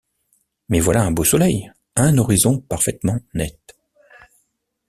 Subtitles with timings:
[0.69, 3.77] Mais voilà un beau soleil, un horizon parfaitement net.